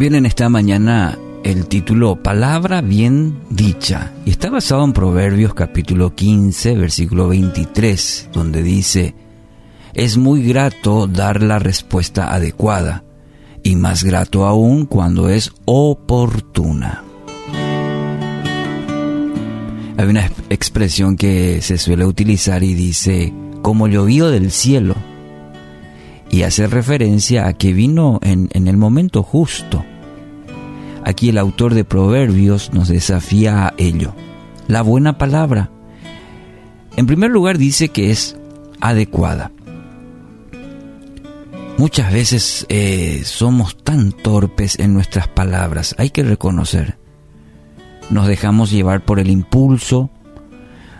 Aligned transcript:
Bien, 0.00 0.14
en 0.14 0.24
esta 0.24 0.48
mañana 0.48 1.18
el 1.44 1.66
título 1.66 2.22
Palabra 2.22 2.80
bien 2.80 3.38
dicha 3.50 4.14
y 4.24 4.30
está 4.30 4.48
basado 4.48 4.82
en 4.82 4.94
Proverbios 4.94 5.52
capítulo 5.52 6.14
15, 6.14 6.74
versículo 6.74 7.28
23, 7.28 8.30
donde 8.32 8.62
dice, 8.62 9.14
es 9.92 10.16
muy 10.16 10.42
grato 10.42 11.06
dar 11.06 11.42
la 11.42 11.58
respuesta 11.58 12.32
adecuada 12.32 13.04
y 13.62 13.76
más 13.76 14.02
grato 14.02 14.46
aún 14.46 14.86
cuando 14.86 15.28
es 15.28 15.52
oportuna. 15.66 17.04
Hay 19.98 20.06
una 20.08 20.30
expresión 20.48 21.14
que 21.14 21.60
se 21.60 21.76
suele 21.76 22.06
utilizar 22.06 22.64
y 22.64 22.72
dice, 22.72 23.34
como 23.60 23.86
llovido 23.86 24.30
del 24.30 24.50
cielo, 24.50 24.94
y 26.30 26.44
hace 26.44 26.68
referencia 26.68 27.46
a 27.48 27.52
que 27.52 27.74
vino 27.74 28.18
en, 28.22 28.48
en 28.54 28.66
el 28.66 28.78
momento 28.78 29.22
justo 29.22 29.84
Aquí 31.04 31.30
el 31.30 31.38
autor 31.38 31.74
de 31.74 31.84
Proverbios 31.84 32.72
nos 32.72 32.88
desafía 32.88 33.66
a 33.66 33.74
ello. 33.78 34.14
La 34.66 34.82
buena 34.82 35.18
palabra. 35.18 35.70
En 36.96 37.06
primer 37.06 37.30
lugar 37.30 37.58
dice 37.58 37.88
que 37.88 38.10
es 38.10 38.36
adecuada. 38.80 39.50
Muchas 41.78 42.12
veces 42.12 42.66
eh, 42.68 43.22
somos 43.24 43.76
tan 43.76 44.12
torpes 44.12 44.78
en 44.78 44.92
nuestras 44.92 45.28
palabras, 45.28 45.94
hay 45.96 46.10
que 46.10 46.22
reconocer. 46.22 46.98
Nos 48.10 48.26
dejamos 48.26 48.70
llevar 48.70 49.04
por 49.04 49.18
el 49.18 49.30
impulso, 49.30 50.10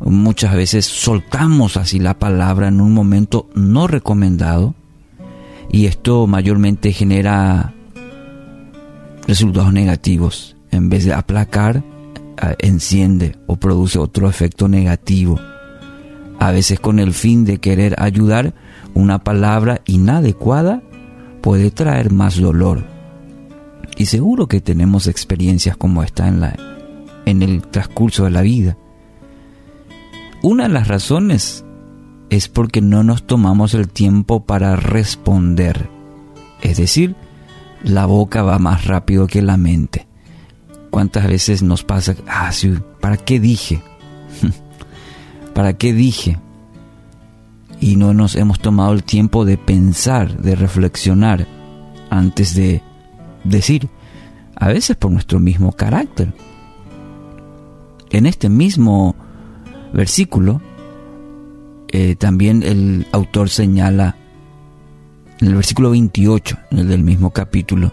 muchas 0.00 0.54
veces 0.54 0.86
soltamos 0.86 1.76
así 1.76 1.98
la 1.98 2.18
palabra 2.18 2.68
en 2.68 2.80
un 2.80 2.94
momento 2.94 3.50
no 3.54 3.86
recomendado 3.86 4.74
y 5.70 5.86
esto 5.86 6.26
mayormente 6.26 6.92
genera 6.92 7.74
resultados 9.26 9.72
negativos. 9.72 10.56
En 10.70 10.88
vez 10.88 11.04
de 11.04 11.12
aplacar, 11.12 11.82
enciende 12.58 13.36
o 13.46 13.56
produce 13.56 13.98
otro 13.98 14.28
efecto 14.28 14.68
negativo. 14.68 15.38
A 16.38 16.50
veces 16.50 16.80
con 16.80 16.98
el 16.98 17.12
fin 17.12 17.44
de 17.44 17.58
querer 17.58 17.94
ayudar, 17.98 18.54
una 18.94 19.22
palabra 19.22 19.80
inadecuada 19.86 20.82
puede 21.40 21.70
traer 21.70 22.10
más 22.10 22.40
dolor. 22.40 22.84
Y 23.96 24.06
seguro 24.06 24.48
que 24.48 24.60
tenemos 24.60 25.06
experiencias 25.06 25.76
como 25.76 26.02
esta 26.02 26.26
en, 26.26 26.40
la, 26.40 26.56
en 27.26 27.42
el 27.42 27.62
transcurso 27.62 28.24
de 28.24 28.30
la 28.30 28.42
vida. 28.42 28.76
Una 30.42 30.64
de 30.64 30.70
las 30.70 30.88
razones 30.88 31.64
es 32.30 32.48
porque 32.48 32.80
no 32.80 33.04
nos 33.04 33.26
tomamos 33.26 33.74
el 33.74 33.88
tiempo 33.88 34.44
para 34.44 34.74
responder. 34.74 35.88
Es 36.62 36.78
decir, 36.78 37.14
la 37.84 38.06
boca 38.06 38.42
va 38.42 38.58
más 38.58 38.86
rápido 38.86 39.26
que 39.26 39.42
la 39.42 39.56
mente. 39.56 40.06
¿Cuántas 40.90 41.26
veces 41.26 41.62
nos 41.62 41.84
pasa, 41.84 42.14
ah, 42.28 42.52
sí, 42.52 42.74
¿para 43.00 43.16
qué 43.16 43.40
dije? 43.40 43.82
¿Para 45.54 45.72
qué 45.74 45.92
dije? 45.92 46.38
Y 47.80 47.96
no 47.96 48.14
nos 48.14 48.36
hemos 48.36 48.60
tomado 48.60 48.92
el 48.92 49.02
tiempo 49.02 49.44
de 49.44 49.58
pensar, 49.58 50.38
de 50.38 50.54
reflexionar 50.54 51.46
antes 52.10 52.54
de 52.54 52.82
decir, 53.44 53.88
a 54.54 54.68
veces 54.68 54.96
por 54.96 55.10
nuestro 55.10 55.40
mismo 55.40 55.72
carácter. 55.72 56.32
En 58.10 58.26
este 58.26 58.48
mismo 58.48 59.16
versículo, 59.92 60.60
eh, 61.88 62.14
también 62.16 62.62
el 62.62 63.06
autor 63.12 63.48
señala 63.48 64.16
en 65.42 65.48
el 65.48 65.56
versículo 65.56 65.90
28, 65.90 66.56
en 66.70 66.78
el 66.78 66.88
del 66.88 67.02
mismo 67.02 67.32
capítulo, 67.32 67.92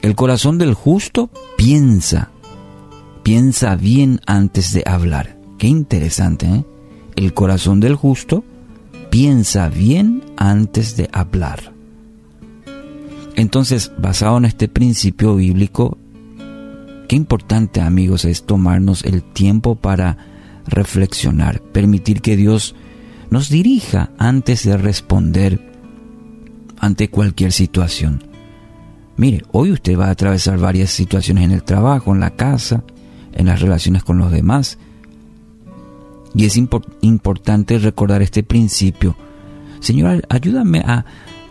el 0.00 0.14
corazón 0.14 0.56
del 0.56 0.72
justo 0.72 1.28
piensa, 1.58 2.30
piensa 3.22 3.76
bien 3.76 4.22
antes 4.24 4.72
de 4.72 4.82
hablar. 4.86 5.36
Qué 5.58 5.66
interesante, 5.66 6.46
¿eh? 6.46 6.64
El 7.14 7.34
corazón 7.34 7.78
del 7.78 7.94
justo 7.94 8.42
piensa 9.10 9.68
bien 9.68 10.24
antes 10.38 10.96
de 10.96 11.10
hablar. 11.12 11.74
Entonces, 13.36 13.92
basado 13.98 14.38
en 14.38 14.46
este 14.46 14.66
principio 14.66 15.36
bíblico, 15.36 15.98
qué 17.06 17.16
importante 17.16 17.82
amigos 17.82 18.24
es 18.24 18.44
tomarnos 18.44 19.04
el 19.04 19.22
tiempo 19.22 19.74
para 19.74 20.16
reflexionar, 20.66 21.60
permitir 21.60 22.22
que 22.22 22.34
Dios 22.34 22.74
nos 23.28 23.50
dirija 23.50 24.10
antes 24.16 24.64
de 24.64 24.78
responder 24.78 25.73
ante 26.84 27.08
cualquier 27.08 27.50
situación. 27.50 28.22
Mire, 29.16 29.42
hoy 29.52 29.72
usted 29.72 29.98
va 29.98 30.08
a 30.08 30.10
atravesar 30.10 30.58
varias 30.58 30.90
situaciones 30.90 31.44
en 31.44 31.52
el 31.52 31.62
trabajo, 31.62 32.12
en 32.12 32.20
la 32.20 32.36
casa, 32.36 32.84
en 33.32 33.46
las 33.46 33.62
relaciones 33.62 34.04
con 34.04 34.18
los 34.18 34.30
demás. 34.30 34.76
Y 36.34 36.44
es 36.44 36.58
importante 36.58 37.78
recordar 37.78 38.20
este 38.20 38.42
principio. 38.42 39.16
Señor, 39.80 40.26
ayúdame 40.28 40.80
a 40.80 41.06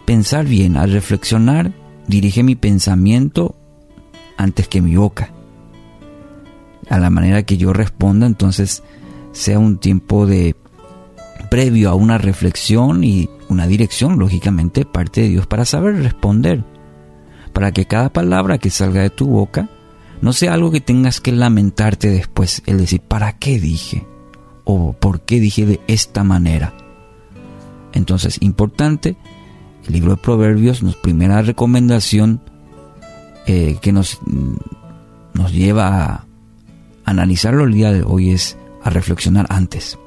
pensar 0.05 0.45
bien, 0.45 0.77
a 0.77 0.85
reflexionar, 0.85 1.73
dirige 2.07 2.43
mi 2.43 2.55
pensamiento 2.55 3.55
antes 4.38 4.67
que 4.67 4.81
mi 4.81 4.95
boca. 4.95 5.33
A 6.89 6.99
la 6.99 7.09
manera 7.09 7.41
que 7.41 7.57
yo 7.57 7.73
responda, 7.73 8.27
entonces 8.27 8.83
sea 9.31 9.57
un 9.57 9.79
tiempo 9.79 10.27
de 10.27 10.55
previo 11.49 11.89
a 11.89 11.95
una 11.95 12.19
reflexión 12.19 13.03
y 13.03 13.29
una 13.49 13.67
dirección, 13.67 14.19
lógicamente, 14.19 14.85
parte 14.85 15.21
de 15.21 15.29
Dios 15.29 15.47
para 15.47 15.65
saber 15.65 15.95
responder, 15.95 16.63
para 17.53 17.71
que 17.71 17.85
cada 17.85 18.09
palabra 18.09 18.57
que 18.57 18.69
salga 18.69 19.01
de 19.01 19.09
tu 19.09 19.27
boca 19.27 19.69
no 20.21 20.33
sea 20.33 20.53
algo 20.53 20.71
que 20.71 20.81
tengas 20.81 21.19
que 21.19 21.31
lamentarte 21.31 22.09
después, 22.09 22.63
el 22.65 22.77
decir, 22.77 23.01
¿para 23.01 23.33
qué 23.33 23.59
dije? 23.59 24.07
¿O 24.63 24.93
por 24.93 25.21
qué 25.21 25.39
dije 25.39 25.65
de 25.65 25.81
esta 25.87 26.23
manera? 26.23 26.73
Entonces, 27.91 28.37
importante, 28.41 29.17
el 29.85 29.93
libro 29.93 30.11
de 30.11 30.21
Proverbios, 30.21 30.81
nos 30.81 30.95
primera 30.95 31.41
recomendación 31.41 32.41
eh, 33.45 33.77
que 33.81 33.91
nos, 33.91 34.19
nos 35.33 35.51
lleva 35.51 36.05
a 36.05 36.25
analizarlo 37.05 37.65
el 37.65 37.73
día 37.73 37.91
de 37.91 38.03
hoy 38.03 38.31
es 38.31 38.57
a 38.83 38.89
reflexionar 38.89 39.45
antes. 39.49 39.99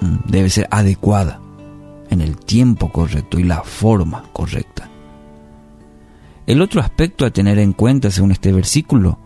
Mm, 0.00 0.30
debe 0.30 0.48
ser 0.48 0.66
adecuada 0.70 1.40
en 2.10 2.20
el 2.20 2.36
tiempo 2.36 2.90
correcto 2.90 3.38
y 3.38 3.44
la 3.44 3.62
forma 3.62 4.24
correcta. 4.32 4.88
El 6.46 6.62
otro 6.62 6.80
aspecto 6.80 7.24
a 7.24 7.30
tener 7.30 7.58
en 7.58 7.72
cuenta 7.72 8.10
según 8.10 8.32
este 8.32 8.52
versículo, 8.52 9.18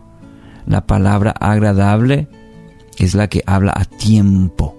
la 0.67 0.85
palabra 0.85 1.31
agradable 1.31 2.27
es 2.97 3.15
la 3.15 3.27
que 3.27 3.43
habla 3.45 3.73
a 3.75 3.85
tiempo. 3.85 4.77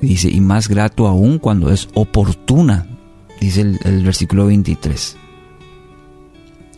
Dice, 0.00 0.30
y 0.30 0.40
más 0.40 0.68
grato 0.68 1.06
aún 1.06 1.38
cuando 1.38 1.70
es 1.70 1.88
oportuna, 1.94 2.86
dice 3.40 3.60
el, 3.60 4.02
versículo 4.02 4.46
23. 4.46 5.16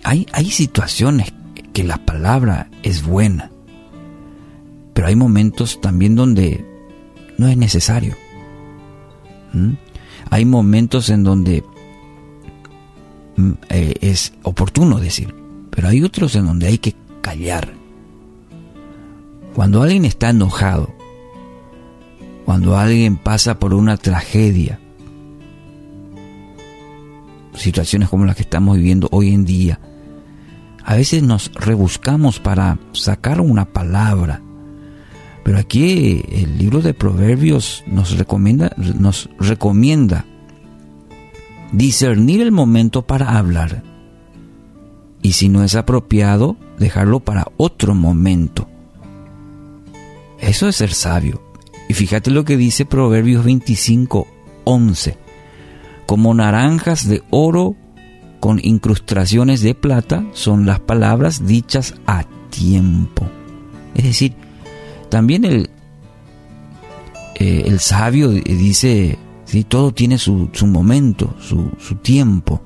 Hay, 0.04 0.26
hay 0.32 0.50
situaciones 0.50 1.32
que 1.72 1.84
la 1.84 1.98
palabra 2.04 2.68
es 2.82 3.04
buena, 3.04 3.50
pero 4.92 5.06
hay 5.06 5.16
momentos 5.16 5.80
también 5.80 6.16
donde 6.16 6.66
no 7.38 7.48
es 7.48 7.56
necesario. 7.56 8.21
Hay 10.30 10.44
momentos 10.44 11.10
en 11.10 11.24
donde 11.24 11.64
mm, 13.36 13.50
eh, 13.68 13.94
es 14.00 14.32
oportuno 14.42 14.98
decir, 14.98 15.34
pero 15.70 15.88
hay 15.88 16.02
otros 16.02 16.34
en 16.36 16.46
donde 16.46 16.66
hay 16.66 16.78
que 16.78 16.94
callar. 17.20 17.74
Cuando 19.54 19.82
alguien 19.82 20.04
está 20.04 20.30
enojado, 20.30 20.94
cuando 22.44 22.76
alguien 22.76 23.16
pasa 23.16 23.58
por 23.58 23.74
una 23.74 23.96
tragedia, 23.96 24.80
situaciones 27.54 28.08
como 28.08 28.24
las 28.24 28.36
que 28.36 28.42
estamos 28.42 28.76
viviendo 28.76 29.08
hoy 29.12 29.32
en 29.32 29.44
día, 29.44 29.78
a 30.84 30.96
veces 30.96 31.22
nos 31.22 31.52
rebuscamos 31.54 32.40
para 32.40 32.78
sacar 32.92 33.40
una 33.40 33.66
palabra, 33.66 34.42
pero 35.44 35.58
aquí 35.58 36.22
el 36.30 36.58
libro 36.58 36.80
de 36.80 36.94
Proverbios 36.94 37.82
nos 37.86 38.16
recomienda, 38.16 38.72
nos 38.76 39.28
recomienda 39.38 40.24
discernir 41.72 42.40
el 42.40 42.52
momento 42.52 43.02
para 43.02 43.38
hablar. 43.38 43.82
Y 45.20 45.32
si 45.32 45.48
no 45.48 45.64
es 45.64 45.74
apropiado, 45.74 46.56
dejarlo 46.78 47.20
para 47.20 47.46
otro 47.56 47.94
momento. 47.94 48.68
Eso 50.38 50.68
es 50.68 50.76
ser 50.76 50.92
sabio. 50.92 51.42
Y 51.88 51.94
fíjate 51.94 52.30
lo 52.30 52.44
que 52.44 52.56
dice 52.56 52.84
Proverbios 52.84 53.44
25, 53.44 54.26
11. 54.64 55.18
Como 56.06 56.34
naranjas 56.34 57.08
de 57.08 57.22
oro 57.30 57.76
con 58.40 58.58
incrustaciones 58.62 59.60
de 59.60 59.74
plata 59.74 60.24
son 60.32 60.66
las 60.66 60.80
palabras 60.80 61.46
dichas 61.46 61.94
a 62.06 62.24
tiempo. 62.50 63.28
Es 63.94 64.04
decir, 64.04 64.34
también 65.12 65.44
el, 65.44 65.68
eh, 67.34 67.64
el 67.66 67.80
sabio 67.80 68.30
dice, 68.30 69.18
¿sí? 69.44 69.62
todo 69.62 69.92
tiene 69.92 70.16
su, 70.16 70.48
momento, 70.62 71.36
su, 71.38 71.68
tiempo. 71.96 72.62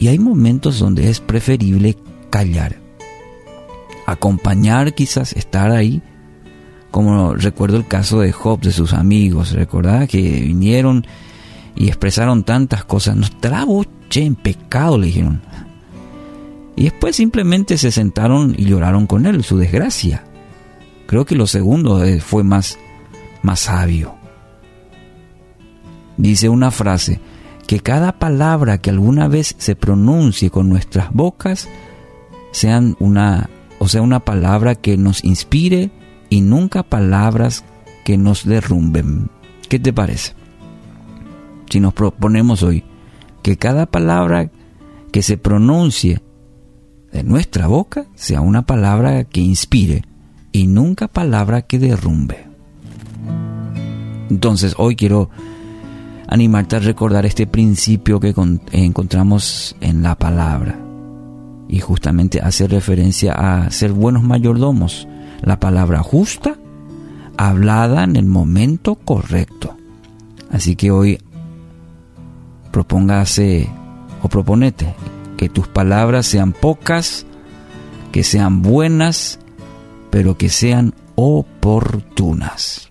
Y 0.00 0.08
hay 0.08 0.18
momentos 0.18 0.80
donde 0.80 1.08
es 1.08 1.20
preferible 1.20 1.96
callar. 2.30 2.80
Acompañar 4.06 4.92
quizás, 4.92 5.34
estar 5.34 5.70
ahí. 5.70 6.02
Como 6.90 7.36
recuerdo 7.36 7.76
el 7.76 7.86
caso 7.86 8.18
de 8.18 8.32
Job, 8.32 8.60
de 8.60 8.72
sus 8.72 8.92
amigos, 8.92 9.52
¿recordad? 9.52 10.08
Que 10.08 10.20
vinieron 10.40 11.06
y 11.76 11.86
expresaron 11.86 12.42
tantas 12.42 12.84
cosas. 12.84 13.14
Nos 13.14 13.30
trabo, 13.38 13.84
che, 14.08 14.24
en 14.24 14.34
pecado, 14.34 14.98
le 14.98 15.06
dijeron. 15.06 15.42
Y 16.74 16.82
después 16.82 17.14
simplemente 17.14 17.78
se 17.78 17.92
sentaron 17.92 18.56
y 18.58 18.64
lloraron 18.64 19.06
con 19.06 19.26
él, 19.26 19.44
su 19.44 19.58
desgracia. 19.58 20.25
Creo 21.06 21.24
que 21.24 21.36
lo 21.36 21.46
segundo 21.46 22.02
eh, 22.04 22.20
fue 22.20 22.42
más, 22.42 22.78
más 23.42 23.60
sabio. 23.60 24.14
Dice 26.16 26.48
una 26.48 26.70
frase, 26.70 27.20
que 27.66 27.80
cada 27.80 28.18
palabra 28.18 28.78
que 28.78 28.90
alguna 28.90 29.28
vez 29.28 29.54
se 29.58 29.76
pronuncie 29.76 30.50
con 30.50 30.68
nuestras 30.68 31.12
bocas 31.12 31.68
sean 32.52 32.96
una, 33.00 33.50
o 33.78 33.88
sea, 33.88 34.02
una 34.02 34.20
palabra 34.20 34.76
que 34.76 34.96
nos 34.96 35.24
inspire 35.24 35.90
y 36.30 36.40
nunca 36.40 36.82
palabras 36.82 37.64
que 38.04 38.16
nos 38.16 38.44
derrumben. 38.44 39.30
¿Qué 39.68 39.78
te 39.78 39.92
parece? 39.92 40.34
Si 41.68 41.80
nos 41.80 41.92
proponemos 41.92 42.62
hoy 42.62 42.84
que 43.42 43.56
cada 43.56 43.86
palabra 43.86 44.50
que 45.12 45.22
se 45.22 45.36
pronuncie 45.36 46.22
de 47.12 47.24
nuestra 47.24 47.66
boca 47.66 48.06
sea 48.14 48.40
una 48.40 48.62
palabra 48.62 49.24
que 49.24 49.40
inspire 49.40 50.02
y 50.56 50.66
nunca 50.66 51.06
palabra 51.06 51.60
que 51.60 51.78
derrumbe. 51.78 52.46
Entonces 54.30 54.74
hoy 54.78 54.96
quiero 54.96 55.28
animarte 56.28 56.76
a 56.76 56.78
recordar 56.78 57.26
este 57.26 57.46
principio 57.46 58.20
que 58.20 58.34
encontramos 58.72 59.76
en 59.82 60.02
la 60.02 60.14
palabra 60.14 60.78
y 61.68 61.80
justamente 61.80 62.40
hace 62.40 62.68
referencia 62.68 63.34
a 63.34 63.70
ser 63.70 63.92
buenos 63.92 64.22
mayordomos, 64.22 65.06
la 65.42 65.60
palabra 65.60 66.02
justa, 66.02 66.56
hablada 67.36 68.04
en 68.04 68.16
el 68.16 68.24
momento 68.24 68.94
correcto. 68.94 69.76
Así 70.50 70.74
que 70.74 70.90
hoy 70.90 71.18
propóngase 72.70 73.68
o 74.22 74.28
proponete 74.30 74.94
que 75.36 75.50
tus 75.50 75.68
palabras 75.68 76.24
sean 76.24 76.54
pocas, 76.54 77.26
que 78.10 78.24
sean 78.24 78.62
buenas, 78.62 79.38
pero 80.16 80.38
que 80.38 80.48
sean 80.48 80.94
oportunas. 81.14 82.88